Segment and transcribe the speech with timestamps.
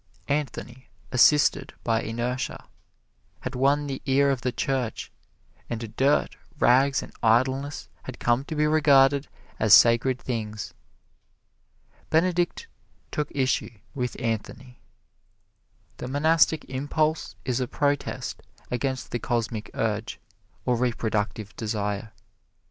[0.29, 2.65] Anthony, assisted by inertia,
[3.41, 5.11] had won the ear of the Church;
[5.69, 9.27] and dirt, rags and idleness had come to be regarded
[9.59, 10.73] as sacred things.
[12.09, 12.65] Benedict
[13.11, 14.79] took issue with Anthony.
[15.97, 18.41] The Monastic Impulse is a protest
[18.71, 20.19] against the Cosmic Urge,
[20.65, 22.11] or reproductive desire.